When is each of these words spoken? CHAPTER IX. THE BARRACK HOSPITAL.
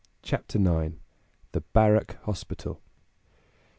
CHAPTER 0.23 0.57
IX. 0.57 0.95
THE 1.51 1.61
BARRACK 1.73 2.17
HOSPITAL. 2.23 2.81